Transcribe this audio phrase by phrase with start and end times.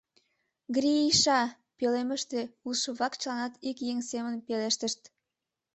[0.75, 1.39] —Гри-иша!—
[1.77, 5.01] пӧлемыште улшо-влак чыланат ик еҥ семын пелештышт.